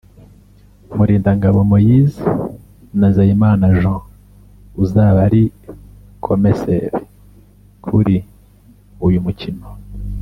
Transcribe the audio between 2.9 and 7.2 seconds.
na Nzeyimana Jean uzaba ari komeseri